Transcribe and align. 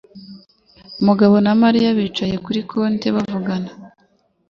Mugabo 1.05 1.35
na 1.45 1.53
Mariya 1.61 1.89
bicaye 1.97 2.35
kuri 2.45 2.59
konti 2.69 3.07
bavugana. 3.15 3.69